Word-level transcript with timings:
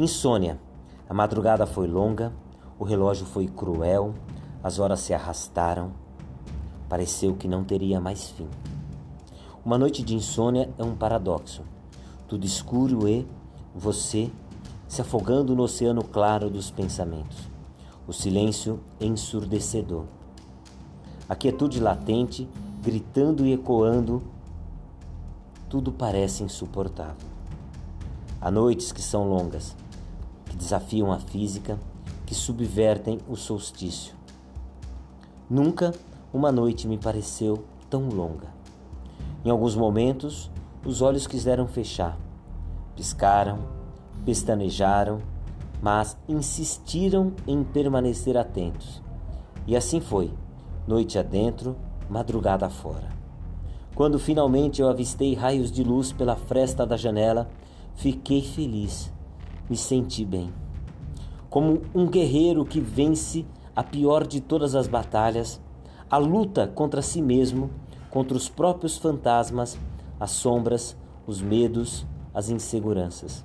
Insônia. 0.00 0.60
A 1.08 1.12
madrugada 1.12 1.66
foi 1.66 1.88
longa, 1.88 2.32
o 2.78 2.84
relógio 2.84 3.26
foi 3.26 3.48
cruel, 3.48 4.14
as 4.62 4.78
horas 4.78 5.00
se 5.00 5.12
arrastaram. 5.12 5.90
Pareceu 6.88 7.34
que 7.34 7.48
não 7.48 7.64
teria 7.64 8.00
mais 8.00 8.30
fim. 8.30 8.46
Uma 9.64 9.76
noite 9.76 10.04
de 10.04 10.14
insônia 10.14 10.70
é 10.78 10.84
um 10.84 10.94
paradoxo. 10.94 11.64
Tudo 12.28 12.46
escuro 12.46 13.08
e 13.08 13.26
você 13.74 14.30
se 14.86 15.00
afogando 15.00 15.56
no 15.56 15.64
oceano 15.64 16.04
claro 16.04 16.48
dos 16.48 16.70
pensamentos. 16.70 17.48
O 18.06 18.12
silêncio 18.12 18.78
ensurdecedor. 19.00 20.04
A 21.28 21.34
quietude 21.34 21.80
latente, 21.80 22.48
gritando 22.80 23.44
e 23.44 23.52
ecoando, 23.52 24.22
tudo 25.68 25.90
parece 25.90 26.44
insuportável. 26.44 27.28
Há 28.40 28.48
noites 28.52 28.92
que 28.92 29.02
são 29.02 29.28
longas, 29.28 29.74
desafiam 30.58 31.12
a 31.12 31.18
física, 31.18 31.78
que 32.26 32.34
subvertem 32.34 33.18
o 33.26 33.36
solstício. 33.36 34.14
Nunca 35.48 35.94
uma 36.32 36.52
noite 36.52 36.86
me 36.86 36.98
pareceu 36.98 37.64
tão 37.88 38.08
longa. 38.08 38.48
Em 39.44 39.50
alguns 39.50 39.74
momentos, 39.74 40.50
os 40.84 41.00
olhos 41.00 41.26
quiseram 41.26 41.66
fechar, 41.66 42.18
piscaram, 42.94 43.60
pestanejaram, 44.26 45.20
mas 45.80 46.18
insistiram 46.28 47.32
em 47.46 47.62
permanecer 47.62 48.36
atentos. 48.36 49.00
E 49.66 49.76
assim 49.76 50.00
foi, 50.00 50.32
noite 50.86 51.18
adentro, 51.18 51.76
madrugada 52.10 52.68
fora. 52.68 53.08
Quando 53.94 54.18
finalmente 54.18 54.82
eu 54.82 54.88
avistei 54.88 55.34
raios 55.34 55.70
de 55.70 55.82
luz 55.82 56.12
pela 56.12 56.36
fresta 56.36 56.84
da 56.84 56.96
janela, 56.96 57.48
fiquei 57.94 58.42
feliz, 58.42 59.10
me 59.68 59.76
senti 59.76 60.24
bem. 60.24 60.52
Como 61.50 61.82
um 61.94 62.06
guerreiro 62.06 62.64
que 62.64 62.80
vence 62.80 63.46
a 63.74 63.82
pior 63.82 64.26
de 64.26 64.40
todas 64.40 64.74
as 64.74 64.86
batalhas, 64.86 65.60
a 66.10 66.16
luta 66.16 66.66
contra 66.66 67.02
si 67.02 67.22
mesmo, 67.22 67.70
contra 68.10 68.36
os 68.36 68.48
próprios 68.48 68.96
fantasmas, 68.96 69.78
as 70.18 70.30
sombras, 70.30 70.96
os 71.26 71.40
medos, 71.40 72.06
as 72.34 72.48
inseguranças. 72.48 73.44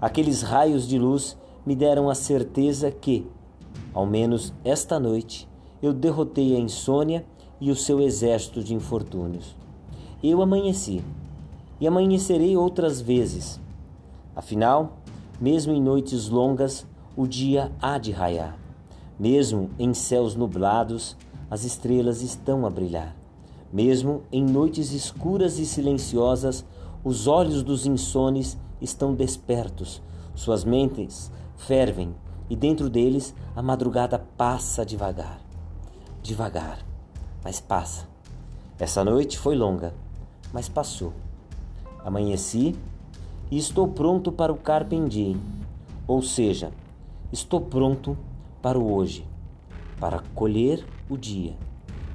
Aqueles 0.00 0.42
raios 0.42 0.86
de 0.86 0.98
luz 0.98 1.36
me 1.64 1.74
deram 1.74 2.10
a 2.10 2.14
certeza 2.14 2.90
que, 2.90 3.26
ao 3.92 4.06
menos 4.06 4.52
esta 4.64 5.00
noite, 5.00 5.48
eu 5.82 5.92
derrotei 5.92 6.54
a 6.56 6.58
insônia 6.58 7.24
e 7.60 7.70
o 7.70 7.76
seu 7.76 8.00
exército 8.00 8.62
de 8.62 8.74
infortúnios. 8.74 9.56
Eu 10.22 10.42
amanheci 10.42 11.02
e 11.80 11.86
amanhecerei 11.86 12.56
outras 12.56 13.00
vezes. 13.00 13.60
Afinal, 14.34 14.98
mesmo 15.40 15.72
em 15.72 15.82
noites 15.82 16.28
longas, 16.28 16.86
o 17.16 17.26
dia 17.26 17.70
há 17.80 17.98
de 17.98 18.12
raiar. 18.12 18.56
Mesmo 19.18 19.70
em 19.78 19.94
céus 19.94 20.34
nublados, 20.34 21.16
as 21.50 21.64
estrelas 21.64 22.22
estão 22.22 22.66
a 22.66 22.70
brilhar. 22.70 23.14
Mesmo 23.72 24.22
em 24.30 24.44
noites 24.44 24.92
escuras 24.92 25.58
e 25.58 25.66
silenciosas, 25.66 26.64
os 27.04 27.26
olhos 27.26 27.62
dos 27.62 27.86
insones 27.86 28.56
estão 28.80 29.14
despertos, 29.14 30.00
suas 30.34 30.64
mentes 30.64 31.30
fervem 31.56 32.14
e 32.48 32.56
dentro 32.56 32.90
deles 32.90 33.34
a 33.54 33.62
madrugada 33.62 34.18
passa 34.36 34.84
devagar. 34.84 35.40
Devagar, 36.22 36.84
mas 37.42 37.60
passa. 37.60 38.06
Essa 38.78 39.04
noite 39.04 39.38
foi 39.38 39.54
longa, 39.54 39.94
mas 40.52 40.68
passou. 40.68 41.12
Amanheci 42.04 42.74
e 43.50 43.58
estou 43.58 43.88
pronto 43.88 44.30
para 44.30 44.52
o 44.52 44.56
Carpe 44.56 44.98
Diem, 45.08 45.40
ou 46.06 46.20
seja, 46.22 46.72
estou 47.32 47.60
pronto 47.60 48.16
para 48.60 48.78
o 48.78 48.92
hoje, 48.94 49.26
para 49.98 50.22
colher 50.34 50.84
o 51.08 51.16
dia, 51.16 51.56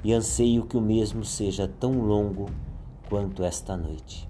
e 0.04 0.12
anseio 0.12 0.64
que 0.64 0.76
o 0.76 0.80
mesmo 0.80 1.24
seja 1.24 1.68
tão 1.68 2.00
longo 2.00 2.46
quanto 3.08 3.42
esta 3.42 3.76
noite. 3.76 4.29